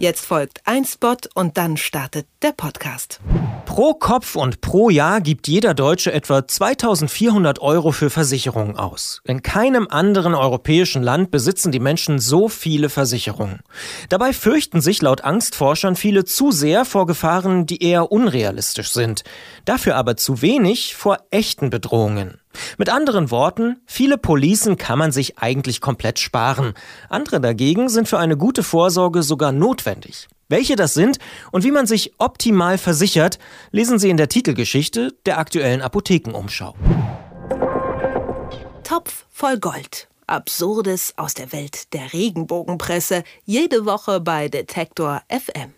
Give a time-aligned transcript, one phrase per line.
[0.00, 3.20] Jetzt folgt ein Spot und dann startet der Podcast.
[3.66, 9.20] Pro Kopf und pro Jahr gibt jeder Deutsche etwa 2400 Euro für Versicherungen aus.
[9.24, 13.60] In keinem anderen europäischen Land besitzen die Menschen so viele Versicherungen.
[14.08, 19.22] Dabei fürchten sich laut Angstforschern viele zu sehr vor Gefahren, die eher unrealistisch sind.
[19.66, 22.40] Dafür aber zu wenig vor echten Bedrohungen.
[22.78, 26.74] Mit anderen Worten, viele Policen kann man sich eigentlich komplett sparen.
[27.08, 30.28] Andere dagegen sind für eine gute Vorsorge sogar notwendig.
[30.48, 31.18] Welche das sind
[31.52, 33.38] und wie man sich optimal versichert,
[33.70, 36.74] lesen Sie in der Titelgeschichte der aktuellen Apothekenumschau.
[38.82, 40.08] Topf voll Gold.
[40.26, 43.22] Absurdes aus der Welt der Regenbogenpresse.
[43.44, 45.74] Jede Woche bei Detektor FM.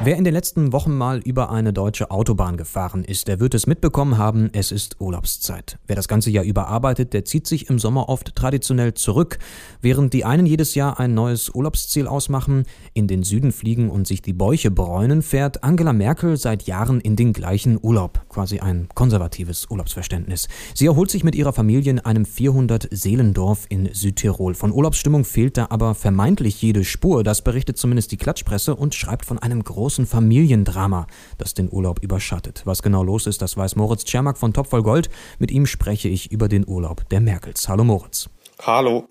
[0.00, 3.66] Wer in den letzten Wochen mal über eine deutsche Autobahn gefahren ist, der wird es
[3.66, 5.76] mitbekommen haben, es ist Urlaubszeit.
[5.88, 9.40] Wer das ganze Jahr über arbeitet, der zieht sich im Sommer oft traditionell zurück,
[9.82, 12.62] während die einen jedes Jahr ein neues Urlaubsziel ausmachen,
[12.94, 17.16] in den Süden fliegen und sich die Bäuche bräunen, fährt Angela Merkel seit Jahren in
[17.16, 20.46] den gleichen Urlaub, quasi ein konservatives Urlaubsverständnis.
[20.74, 24.54] Sie erholt sich mit ihrer Familie in einem 400 Seelendorf in Südtirol.
[24.54, 29.26] Von Urlaubsstimmung fehlt da aber vermeintlich jede Spur, das berichtet zumindest die Klatschpresse und schreibt
[29.26, 31.06] von einem großen großen Familiendrama,
[31.38, 32.60] das den Urlaub überschattet.
[32.66, 35.08] Was genau los ist, das weiß Moritz Czermak von Top voll Gold.
[35.38, 37.70] Mit ihm spreche ich über den Urlaub der Merkels.
[37.70, 38.28] Hallo Moritz.
[38.60, 39.08] Hallo.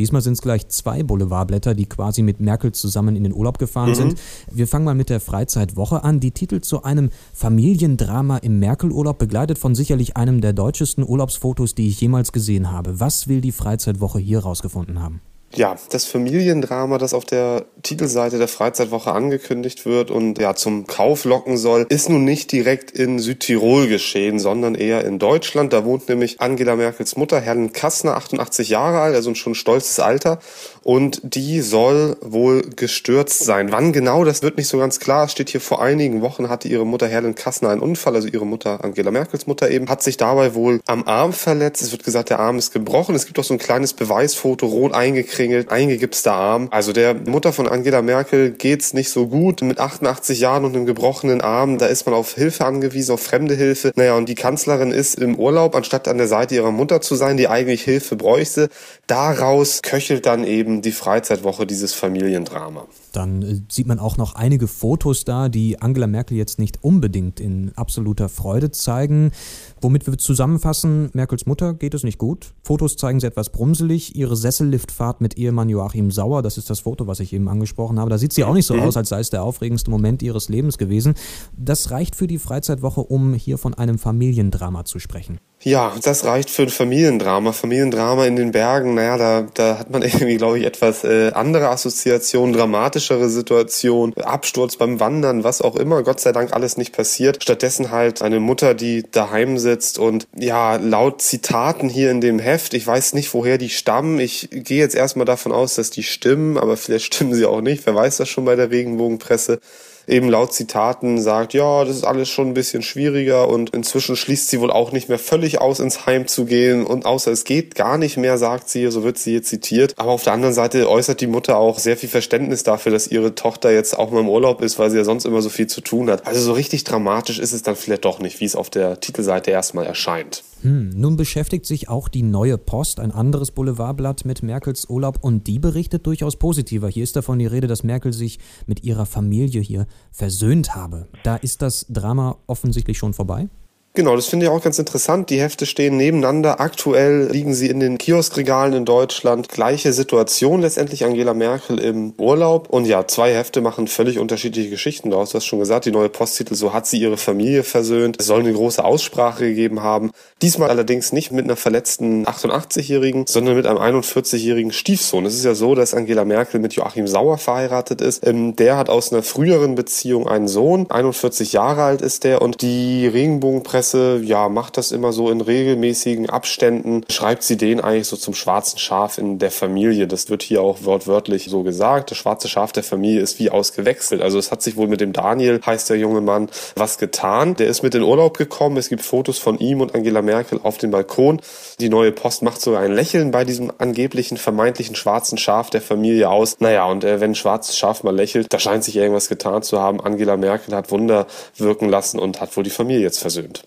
[0.00, 3.90] Diesmal sind es gleich zwei Boulevardblätter, die quasi mit Merkel zusammen in den Urlaub gefahren
[3.90, 3.94] mhm.
[3.94, 4.20] sind.
[4.50, 6.18] Wir fangen mal mit der Freizeitwoche an.
[6.18, 11.86] Die titelt zu einem Familiendrama im Merkel-Urlaub, begleitet von sicherlich einem der deutschesten Urlaubsfotos, die
[11.86, 12.98] ich jemals gesehen habe.
[12.98, 15.20] Was will die Freizeitwoche hier rausgefunden haben?
[15.56, 21.24] Ja, das Familiendrama, das auf der Titelseite der Freizeitwoche angekündigt wird und ja zum Kauf
[21.24, 25.72] locken soll, ist nun nicht direkt in Südtirol geschehen, sondern eher in Deutschland.
[25.72, 29.98] Da wohnt nämlich Angela Merkels Mutter, Helen Kassner, 88 Jahre alt, also schon ein stolzes
[29.98, 30.40] Alter.
[30.86, 33.72] Und die soll wohl gestürzt sein.
[33.72, 35.24] Wann genau, das wird nicht so ganz klar.
[35.24, 38.46] Es steht hier vor einigen Wochen hatte ihre Mutter Helen Kassner einen Unfall, also ihre
[38.46, 41.82] Mutter Angela Merkels Mutter eben, hat sich dabei wohl am Arm verletzt.
[41.82, 43.16] Es wird gesagt, der Arm ist gebrochen.
[43.16, 46.68] Es gibt auch so ein kleines Beweisfoto, rot eingekringelt, eingegipster Arm.
[46.70, 49.62] Also der Mutter von Angela Merkel geht's nicht so gut.
[49.62, 53.56] Mit 88 Jahren und einem gebrochenen Arm, da ist man auf Hilfe angewiesen, auf fremde
[53.56, 53.90] Hilfe.
[53.96, 57.36] Naja, und die Kanzlerin ist im Urlaub, anstatt an der Seite ihrer Mutter zu sein,
[57.36, 58.68] die eigentlich Hilfe bräuchte.
[59.08, 62.86] Daraus köchelt dann eben die Freizeitwoche dieses Familiendrama.
[63.12, 67.40] Dann äh, sieht man auch noch einige Fotos da, die Angela Merkel jetzt nicht unbedingt
[67.40, 69.32] in absoluter Freude zeigen.
[69.80, 72.54] Womit wir zusammenfassen, Merkels Mutter geht es nicht gut.
[72.62, 74.16] Fotos zeigen sie etwas brumselig.
[74.16, 78.10] Ihre Sesselliftfahrt mit Ehemann Joachim Sauer, das ist das Foto, was ich eben angesprochen habe.
[78.10, 78.80] Da sieht sie auch nicht so mhm.
[78.80, 81.14] aus, als sei es der aufregendste Moment ihres Lebens gewesen.
[81.56, 85.38] Das reicht für die Freizeitwoche, um hier von einem Familiendrama zu sprechen.
[85.62, 87.50] Ja, das reicht für ein Familiendrama.
[87.50, 91.70] Familiendrama in den Bergen, naja, da, da hat man irgendwie, glaube ich, etwas äh, andere
[91.70, 96.02] Assoziationen, dramatischere Situationen, Absturz beim Wandern, was auch immer.
[96.02, 97.42] Gott sei Dank alles nicht passiert.
[97.42, 102.74] Stattdessen halt eine Mutter, die daheim sitzt und ja, laut Zitaten hier in dem Heft,
[102.74, 104.20] ich weiß nicht, woher die stammen.
[104.20, 107.86] Ich gehe jetzt erstmal davon aus, dass die stimmen, aber vielleicht stimmen sie auch nicht.
[107.86, 109.58] Wer weiß das schon bei der Regenbogenpresse
[110.06, 114.48] eben laut Zitaten sagt, ja, das ist alles schon ein bisschen schwieriger und inzwischen schließt
[114.48, 117.74] sie wohl auch nicht mehr völlig aus, ins Heim zu gehen und außer es geht
[117.74, 119.94] gar nicht mehr, sagt sie, so wird sie hier zitiert.
[119.96, 123.34] Aber auf der anderen Seite äußert die Mutter auch sehr viel Verständnis dafür, dass ihre
[123.34, 125.80] Tochter jetzt auch mal im Urlaub ist, weil sie ja sonst immer so viel zu
[125.80, 126.26] tun hat.
[126.26, 129.50] Also so richtig dramatisch ist es dann vielleicht doch nicht, wie es auf der Titelseite
[129.50, 130.44] erstmal erscheint.
[130.62, 135.46] Hm, nun beschäftigt sich auch die Neue Post, ein anderes Boulevardblatt, mit Merkels Urlaub und
[135.46, 136.88] die berichtet durchaus positiver.
[136.88, 141.08] Hier ist davon die Rede, dass Merkel sich mit ihrer Familie hier versöhnt habe.
[141.22, 143.48] Da ist das Drama offensichtlich schon vorbei?
[143.96, 145.30] Genau, das finde ich auch ganz interessant.
[145.30, 146.60] Die Hefte stehen nebeneinander.
[146.60, 149.48] Aktuell liegen sie in den Kioskregalen in Deutschland.
[149.48, 152.68] Gleiche Situation letztendlich Angela Merkel im Urlaub.
[152.68, 155.30] Und ja, zwei Hefte machen völlig unterschiedliche Geschichten daraus.
[155.30, 158.16] Du hast schon gesagt, die neue Posttitel, so hat sie ihre Familie versöhnt.
[158.20, 160.10] Es soll eine große Aussprache gegeben haben.
[160.42, 165.24] Diesmal allerdings nicht mit einer verletzten 88-Jährigen, sondern mit einem 41-jährigen Stiefsohn.
[165.24, 168.26] Es ist ja so, dass Angela Merkel mit Joachim Sauer verheiratet ist.
[168.26, 170.90] Ähm, der hat aus einer früheren Beziehung einen Sohn.
[170.90, 175.40] 41 Jahre alt ist der und die Regenbogenpresse Presse, ja, macht das immer so in
[175.40, 180.08] regelmäßigen Abständen, schreibt sie den eigentlich so zum schwarzen Schaf in der Familie.
[180.08, 182.10] Das wird hier auch wortwörtlich so gesagt.
[182.10, 184.22] Das schwarze Schaf der Familie ist wie ausgewechselt.
[184.22, 187.54] Also es hat sich wohl mit dem Daniel, heißt der junge Mann, was getan.
[187.54, 188.76] Der ist mit in Urlaub gekommen.
[188.76, 191.40] Es gibt Fotos von ihm und Angela Merkel auf dem Balkon.
[191.78, 196.28] Die neue Post macht sogar ein Lächeln bei diesem angeblichen, vermeintlichen schwarzen Schaf der Familie
[196.28, 196.56] aus.
[196.58, 199.80] Naja, und äh, wenn ein schwarzes Schaf mal lächelt, da scheint sich irgendwas getan zu
[199.80, 200.00] haben.
[200.00, 203.62] Angela Merkel hat Wunder wirken lassen und hat wohl die Familie jetzt versöhnt.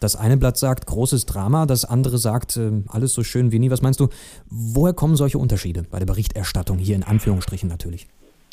[0.00, 3.70] Das eine Blatt sagt großes Drama, das andere sagt äh, alles so schön wie nie.
[3.70, 4.08] Was meinst du,
[4.50, 8.06] woher kommen solche Unterschiede bei der Berichterstattung hier in Anführungsstrichen natürlich?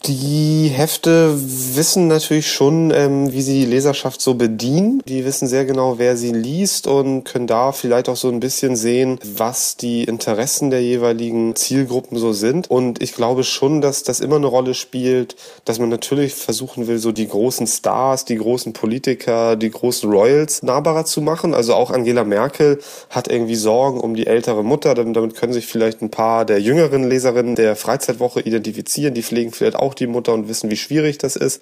[0.06, 5.02] Die Hefte wissen natürlich schon, ähm, wie sie die Leserschaft so bedienen.
[5.08, 8.76] Die wissen sehr genau, wer sie liest und können da vielleicht auch so ein bisschen
[8.76, 12.70] sehen, was die Interessen der jeweiligen Zielgruppen so sind.
[12.70, 16.98] Und ich glaube schon, dass das immer eine Rolle spielt, dass man natürlich versuchen will,
[16.98, 21.54] so die großen Stars, die großen Politiker, die großen Royals nahbarer zu machen.
[21.54, 24.96] Also auch Angela Merkel hat irgendwie Sorgen um die ältere Mutter.
[24.96, 29.14] Damit können sich vielleicht ein paar der jüngeren Leserinnen der Freizeitwoche identifizieren.
[29.14, 31.62] Die pflegen vielleicht auch die Mutter und wissen, wie schwierig das ist.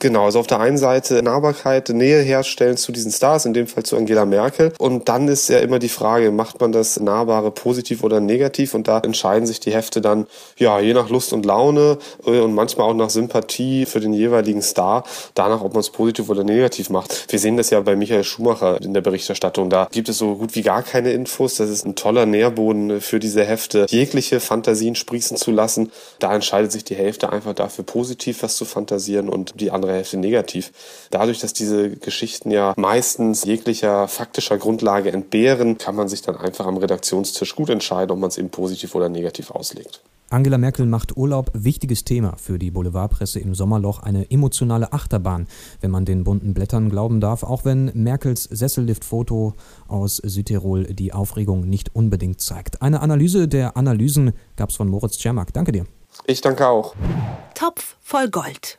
[0.00, 3.84] Genau, also auf der einen Seite Nahbarkeit, Nähe herstellen zu diesen Stars, in dem Fall
[3.84, 4.72] zu Angela Merkel.
[4.78, 8.74] Und dann ist ja immer die Frage, macht man das Nahbare positiv oder negativ?
[8.74, 10.26] Und da entscheiden sich die Hefte dann,
[10.58, 14.62] ja, je nach Lust und Laune äh, und manchmal auch nach Sympathie für den jeweiligen
[14.62, 15.04] Star,
[15.34, 17.32] danach, ob man es positiv oder negativ macht.
[17.32, 19.70] Wir sehen das ja bei Michael Schumacher in der Berichterstattung.
[19.70, 21.56] Da gibt es so gut wie gar keine Infos.
[21.56, 25.90] Das ist ein toller Nährboden für diese Hefte, jegliche Fantasien sprießen zu lassen.
[26.18, 29.96] Da entscheidet sich die Hälfte einfach dafür, positiv was zu fantasieren und die andere andere
[29.96, 30.72] Hälfte negativ.
[31.10, 36.66] Dadurch, dass diese Geschichten ja meistens jeglicher faktischer Grundlage entbehren, kann man sich dann einfach
[36.66, 40.00] am Redaktionstisch gut entscheiden, ob man es eben positiv oder negativ auslegt.
[40.30, 45.46] Angela Merkel macht Urlaub wichtiges Thema für die Boulevardpresse im Sommerloch, eine emotionale Achterbahn,
[45.80, 49.52] wenn man den bunten Blättern glauben darf, auch wenn Merkels Sessellift-Foto
[49.86, 52.82] aus Südtirol die Aufregung nicht unbedingt zeigt.
[52.82, 55.52] Eine Analyse der Analysen gab es von Moritz Czermak.
[55.52, 55.84] Danke dir.
[56.26, 56.94] Ich danke auch.
[57.54, 58.78] Topf voll Gold.